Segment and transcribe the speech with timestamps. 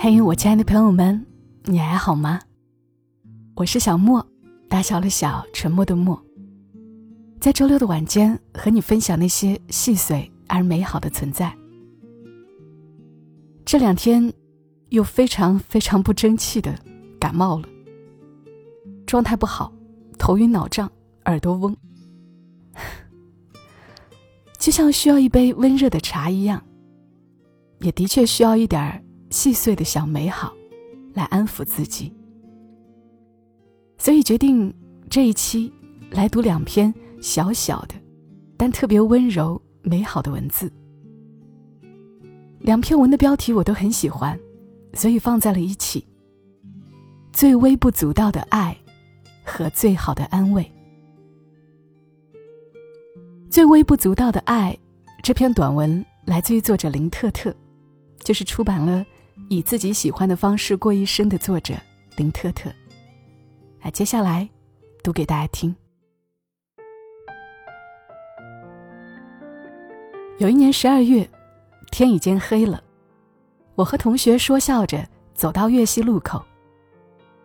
[0.00, 1.26] 嘿，我亲爱的朋友们，
[1.64, 2.38] 你还好吗？
[3.56, 4.24] 我是小莫，
[4.68, 6.24] 大小的小，沉默的默。
[7.40, 11.52] 在周六的晚间，和你分享那些细碎而美好的存在。
[13.64, 14.32] 这两天，
[14.90, 16.72] 又非常非常不争气的
[17.18, 17.68] 感冒了，
[19.04, 19.72] 状态不好，
[20.16, 20.88] 头晕脑胀，
[21.24, 21.76] 耳朵嗡，
[24.58, 26.64] 就像需要一杯温热的茶一样，
[27.80, 29.02] 也的确需要一点儿。
[29.30, 30.52] 细碎的小美好，
[31.14, 32.12] 来安抚自己。
[33.98, 34.72] 所以决定
[35.10, 35.72] 这一期
[36.10, 37.94] 来读两篇小小的，
[38.56, 40.72] 但特别温柔美好的文字。
[42.60, 44.38] 两篇文的标题我都很喜欢，
[44.94, 46.06] 所以放在了一起。
[47.32, 48.76] 最微不足道的爱，
[49.44, 50.68] 和最好的安慰。
[53.50, 54.76] 最微不足道的爱，
[55.22, 57.54] 这篇短文来自于作者林特特，
[58.20, 59.04] 就是出版了。
[59.50, 61.74] 以自己喜欢的方式过一生的作者
[62.16, 62.70] 林特特，
[63.80, 64.46] 啊，接下来
[65.02, 65.74] 读给大家听。
[70.38, 71.28] 有一年十二月，
[71.90, 72.82] 天已经黑了，
[73.74, 76.44] 我和同学说笑着走到岳西路口，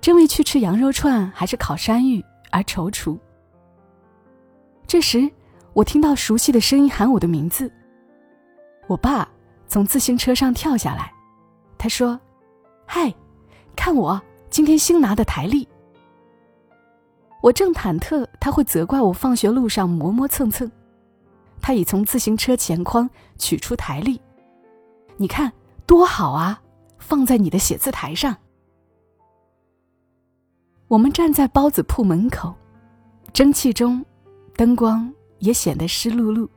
[0.00, 3.16] 正为去吃羊肉串还是烤山芋而踌躇。
[4.84, 5.30] 这时，
[5.72, 7.72] 我听到熟悉的声音喊我的名字，
[8.88, 9.28] 我爸
[9.68, 11.13] 从自行车上跳下来。
[11.84, 12.18] 他说
[12.88, 13.14] ：“嗨，
[13.76, 14.18] 看我
[14.48, 15.68] 今天新拿的台历。”
[17.42, 20.72] 我正忐忑他会责怪我放学路上磨磨蹭蹭，
[21.60, 24.18] 他已从自行车前筐取出台历，
[25.18, 25.52] 你看
[25.84, 26.58] 多好啊，
[26.96, 28.34] 放在你的写字台上。
[30.88, 32.54] 我们站在包子铺门口，
[33.34, 34.02] 蒸汽中，
[34.56, 36.48] 灯光也显得湿漉漉。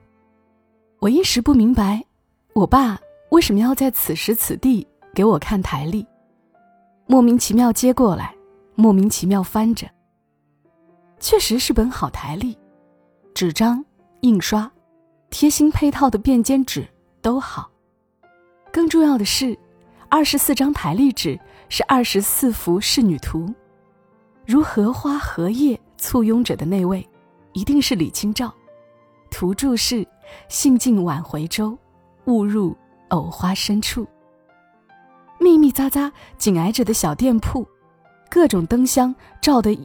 [1.00, 2.02] 我一时不明白，
[2.54, 2.98] 我爸
[3.32, 4.88] 为什么要在此时此地。
[5.18, 6.06] 给我看台历，
[7.08, 8.36] 莫名其妙接过来，
[8.76, 9.90] 莫名其妙翻着。
[11.20, 12.56] 确实是本好台历，
[13.34, 13.84] 纸张、
[14.22, 14.72] 印刷、
[15.32, 16.88] 贴心配套的便笺纸
[17.20, 17.68] 都好。
[18.72, 19.58] 更重要的是，
[20.08, 23.52] 二十四张台历纸是二十四幅仕女图，
[24.46, 27.04] 如荷花荷叶簇拥着的那位，
[27.54, 28.54] 一定是李清照。
[29.32, 30.08] 图注是：
[30.48, 31.76] 兴尽晚回舟，
[32.26, 32.78] 误入
[33.10, 34.08] 藕花深处。
[35.58, 37.68] 密匝匝紧挨着的小店铺，
[38.30, 39.78] 各种灯箱照的，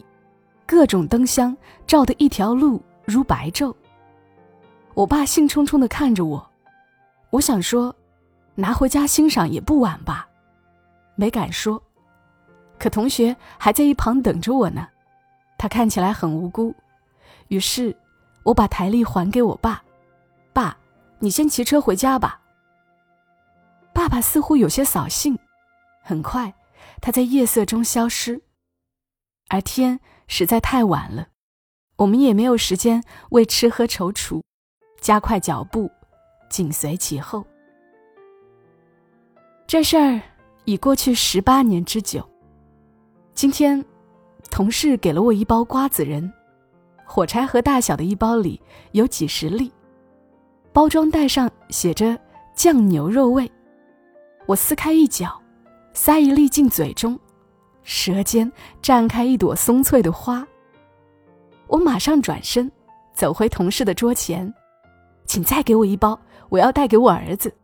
[0.66, 1.56] 各种灯箱
[1.87, 3.75] 照的一条路如白昼。
[4.94, 6.50] 我爸兴冲冲地看着我，
[7.31, 7.94] 我想说，
[8.55, 10.28] 拿回家欣赏也不晚吧，
[11.15, 11.82] 没敢说。
[12.78, 14.88] 可同学还在一旁等着我呢，
[15.56, 16.75] 他看起来很无辜。
[17.49, 17.97] 于是，
[18.43, 19.82] 我把台历还给我爸，
[20.53, 20.77] 爸，
[21.21, 22.41] 你先骑车回家吧。
[23.94, 25.38] 爸爸似乎有些扫兴，
[26.02, 26.54] 很快，
[27.00, 28.42] 他在夜色中消失。
[29.48, 31.28] 而天实在太晚了，
[31.96, 34.42] 我们也没有时间为吃喝踌躇，
[35.00, 35.90] 加快脚步，
[36.48, 37.44] 紧随其后。
[39.66, 40.20] 这事儿
[40.64, 42.28] 已过去十八年之久。
[43.34, 43.84] 今天，
[44.50, 46.30] 同事给了我一包瓜子仁，
[47.04, 48.60] 火柴盒大小的一包里
[48.92, 49.72] 有几十粒，
[50.72, 52.19] 包装袋上写着
[52.54, 53.50] “酱牛肉味”。
[54.46, 55.41] 我撕开一角，
[55.94, 57.19] 塞一粒进嘴中，
[57.82, 58.50] 舌尖
[58.82, 60.47] 绽开一朵松脆的花。
[61.66, 62.70] 我马上转身，
[63.14, 64.52] 走回同事的桌前，
[65.25, 67.54] 请再给我一包，我要带给我儿子。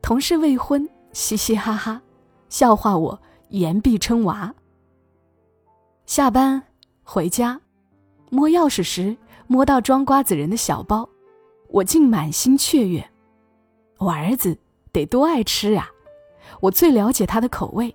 [0.00, 2.02] 同事未婚，嘻嘻哈哈，
[2.48, 4.54] 笑话我言必称娃。
[6.06, 6.62] 下班
[7.02, 7.60] 回家，
[8.30, 9.16] 摸钥匙时
[9.46, 11.08] 摸到装瓜子仁的小包，
[11.68, 13.08] 我竟满心雀跃。
[13.98, 14.58] 我儿子。
[14.92, 15.88] 得多爱吃呀！
[16.60, 17.94] 我最了解他的口味。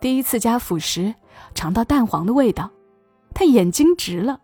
[0.00, 1.14] 第一次加辅食，
[1.54, 2.70] 尝到蛋黄的味道，
[3.34, 4.40] 他眼睛直了。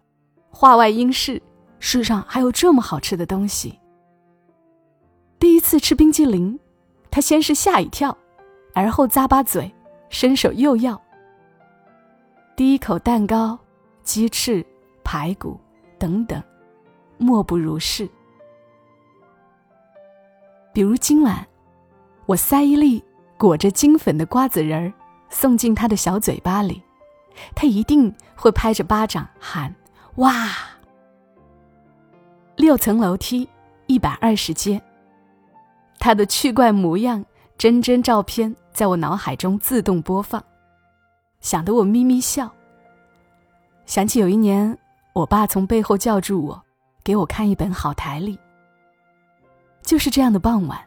[0.50, 1.40] 话外音是：
[1.78, 3.78] 世上还有这么好吃的东西。
[5.38, 6.58] 第一次吃冰激凌，
[7.10, 8.16] 他先是吓一跳，
[8.74, 9.72] 而后咂巴嘴，
[10.08, 11.00] 伸手又要。
[12.56, 13.58] 第一口蛋糕、
[14.02, 14.64] 鸡翅、
[15.04, 15.58] 排骨
[15.98, 16.42] 等等，
[17.18, 18.08] 莫不如是。
[20.72, 21.46] 比如今晚。
[22.26, 23.02] 我塞一粒
[23.40, 24.92] 裹着金粉的瓜子仁儿
[25.30, 26.82] 送进他的小嘴巴里，
[27.54, 29.74] 他一定会拍着巴掌喊
[30.16, 30.46] ：“哇！”
[32.56, 33.48] 六层楼梯，
[33.86, 34.78] 一百二十阶。
[35.98, 37.24] 他的趣怪模样，
[37.56, 40.44] 真真照片在我脑海中自动播放，
[41.40, 42.52] 想得我咪咪笑。
[43.86, 44.76] 想起有一年，
[45.14, 46.62] 我爸从背后叫住我，
[47.02, 48.38] 给我看一本好台历。
[49.80, 50.78] 就是这样的傍晚。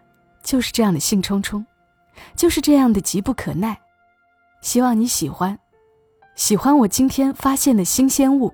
[0.44, 1.66] 就是这样的兴冲冲，
[2.36, 3.80] 就是这样的急不可耐。
[4.62, 5.58] 希望你喜欢，
[6.36, 8.54] 喜欢我今天发现的新鲜物，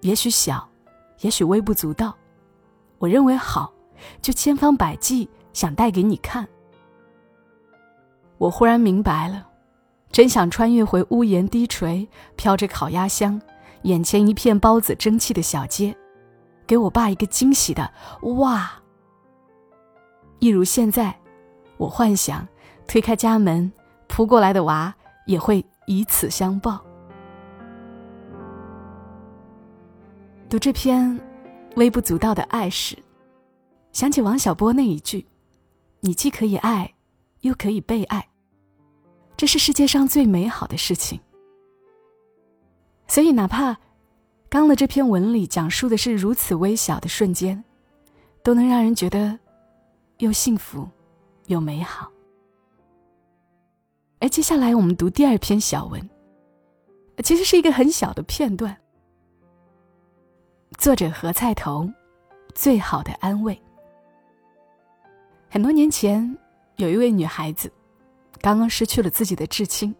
[0.00, 0.68] 也许小，
[1.20, 2.14] 也许微不足道，
[2.98, 3.72] 我认为好，
[4.20, 6.46] 就千方百计想带给你看。
[8.38, 9.46] 我忽然明白了，
[10.10, 13.40] 真想穿越回屋檐低垂、飘着烤鸭香、
[13.82, 15.96] 眼前一片包子蒸汽的小街，
[16.66, 17.88] 给我爸一个惊喜的
[18.22, 18.72] 哇！
[20.40, 21.16] 一如现在，
[21.76, 22.48] 我幻想
[22.86, 23.72] 推开家门，
[24.08, 24.94] 扑过来的娃
[25.26, 26.84] 也会以此相报。
[30.48, 31.18] 读这篇
[31.76, 32.96] 微不足道的爱时，
[33.92, 35.26] 想起王小波那一句
[36.00, 36.92] ：“你既可以爱，
[37.40, 38.28] 又可以被爱。”
[39.36, 41.18] 这是世界上最美好的事情。
[43.08, 43.76] 所以，哪怕
[44.48, 47.64] 刚的这篇文里讲述的是如此微小的瞬间，
[48.42, 49.38] 都能让人觉得
[50.18, 50.86] 又幸福
[51.46, 52.10] 又美好。
[54.22, 56.00] 而接下来我们读第二篇小文，
[57.24, 58.74] 其实是一个很小的片段。
[60.78, 61.90] 作者何菜头，
[62.54, 63.60] 最好的安慰。
[65.50, 66.38] 很多年前，
[66.76, 67.70] 有一位女孩子。
[68.40, 69.92] 刚刚失去了自己的至亲。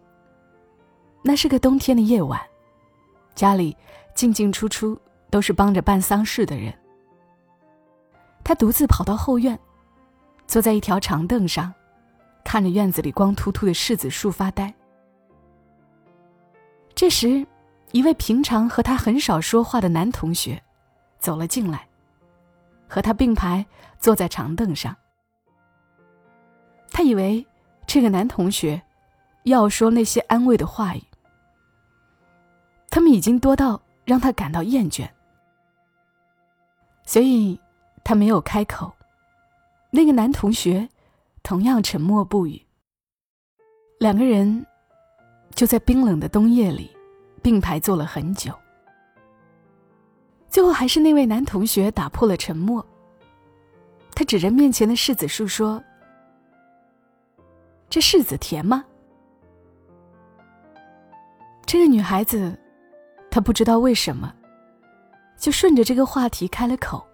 [1.21, 2.39] 那是个冬天的夜晚，
[3.35, 3.75] 家里
[4.15, 4.97] 进进出出
[5.29, 6.73] 都是帮着办丧事的人。
[8.41, 9.59] 他独自跑到后院，
[10.47, 11.73] 坐在一条长凳上，
[12.43, 14.73] 看着院子里光秃秃的柿子树发呆。
[16.93, 17.45] 这时，
[17.91, 20.61] 一位平常和他很少说话的男同学
[21.19, 21.87] 走了进来，
[22.87, 23.65] 和他并排
[23.99, 24.95] 坐在长凳上。
[26.91, 27.45] 他以为。
[27.85, 28.81] 这个男同学
[29.43, 31.03] 要说那些安慰的话语，
[32.89, 35.05] 他们已经多到让他感到厌倦，
[37.05, 37.59] 所以
[38.01, 38.91] 他没有开口。
[39.91, 40.87] 那个男同学
[41.43, 42.59] 同样沉默不语。
[43.99, 44.65] 两个人
[45.53, 46.89] 就在冰冷的冬夜里
[47.41, 48.53] 并排坐了很久，
[50.49, 52.83] 最后还是那位男同学打破了沉默。
[54.15, 55.83] 他指着面前的柿子树说。
[57.89, 58.83] 这柿子甜吗？
[61.63, 62.57] 这个女孩子，
[63.29, 64.33] 她不知道为什么，
[65.37, 67.05] 就顺着这个话题开了口。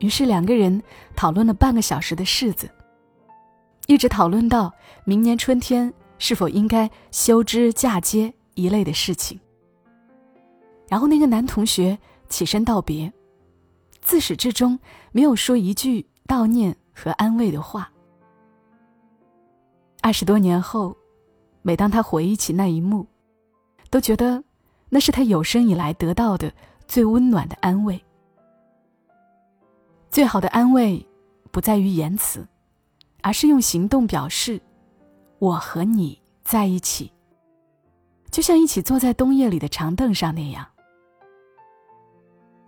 [0.00, 0.82] 于是两个人
[1.14, 2.70] 讨论了半个小时的柿子，
[3.86, 4.72] 一直讨论到
[5.04, 9.38] 明年春天是否应该修枝嫁接一类的事情。
[10.88, 11.98] 然后那个男同学
[12.28, 13.12] 起身道别，
[14.00, 14.78] 自始至终
[15.12, 17.90] 没有说一句悼念和安慰的话。
[20.02, 20.96] 二十多年后，
[21.62, 23.06] 每当他回忆起那一幕，
[23.90, 24.42] 都觉得
[24.88, 26.52] 那是他有生以来得到的
[26.86, 28.00] 最温暖的安慰。
[30.08, 31.04] 最好的安慰，
[31.50, 32.46] 不在于言辞，
[33.22, 34.60] 而是用行动表示
[35.38, 37.12] 我和你在一起，
[38.30, 40.66] 就像一起坐在冬夜里的长凳上那样。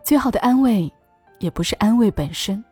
[0.03, 0.93] 最好的安慰，
[1.39, 2.65] 也不是安慰本身，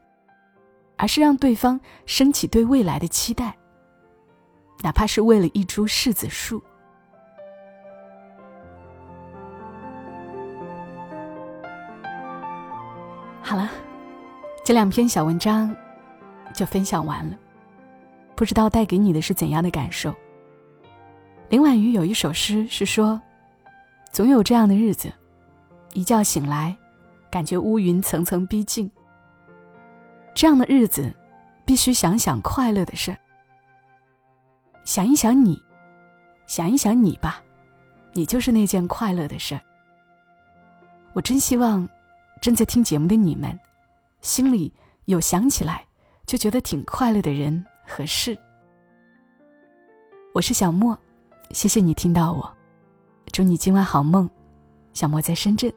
[0.96, 3.56] 而是让对方升起对未来的期待。
[4.82, 6.62] 哪怕是为了一株柿子树。
[13.42, 13.70] 好了，
[14.64, 15.74] 这两篇小文章
[16.52, 17.38] 就分享完了，
[18.36, 20.14] 不知道带给你的是怎样的感受。
[21.48, 23.20] 林婉瑜有一首诗是说
[24.12, 25.10] ：“总有这样的日子，
[25.94, 26.76] 一觉醒来，
[27.30, 28.90] 感觉乌云层层逼近。
[30.34, 31.10] 这样的日子，
[31.64, 33.18] 必须想想快乐的事儿。”
[34.84, 35.60] 想一想你，
[36.46, 37.42] 想一想你吧，
[38.12, 39.60] 你就是那件快乐的事儿。
[41.12, 41.88] 我真希望
[42.40, 43.58] 正在听节目的你们，
[44.20, 44.72] 心里
[45.06, 45.84] 有想起来
[46.26, 48.36] 就觉得挺快乐的人合适。
[50.34, 50.98] 我是小莫，
[51.50, 52.52] 谢谢你听到我，
[53.32, 54.28] 祝你今晚好梦。
[54.92, 55.72] 小莫在深圳，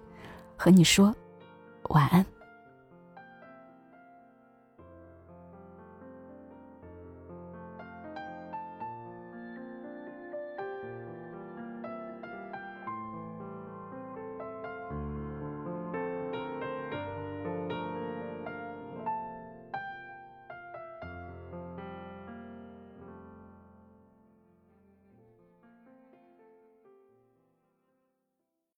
[0.57, 1.13] 和你说
[1.89, 2.25] 晚安。